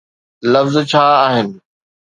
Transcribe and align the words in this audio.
لفظ 0.53 0.75
ڇا 0.89 1.03
آهن؟ 1.27 1.47